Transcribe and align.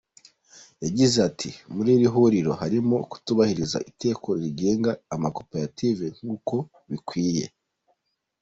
Yagize 0.83 1.17
ati 1.29 1.49
“Muri 1.73 1.89
iri 1.97 2.07
huriro 2.13 2.51
harimo 2.61 2.97
kutubahiriza 3.11 3.77
iteko 3.91 4.27
rigenga 4.41 4.91
amakoperative 5.15 6.03
nk’uko 6.17 6.55
bikwiye. 6.89 7.45